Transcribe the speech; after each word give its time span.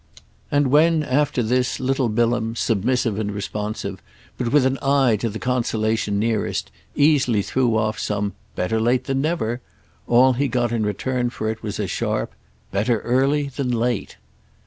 And 0.49 0.71
when 0.71 1.03
after 1.03 1.43
this 1.43 1.79
little 1.79 2.09
Bilham, 2.09 2.55
submissive 2.55 3.19
and 3.19 3.31
responsive, 3.31 4.01
but 4.35 4.51
with 4.51 4.65
an 4.65 4.79
eye 4.81 5.15
to 5.17 5.29
the 5.29 5.37
consolation 5.37 6.17
nearest, 6.17 6.71
easily 6.95 7.43
threw 7.43 7.77
off 7.77 7.99
some 7.99 8.33
"Better 8.55 8.81
late 8.81 9.03
than 9.03 9.21
never!" 9.21 9.61
all 10.07 10.33
he 10.33 10.47
got 10.47 10.71
in 10.71 10.83
return 10.83 11.29
for 11.29 11.51
it 11.51 11.61
was 11.61 11.79
a 11.79 11.85
sharp 11.85 12.33
"Better 12.71 13.01
early 13.01 13.49
than 13.49 13.69
late!" 13.69 14.17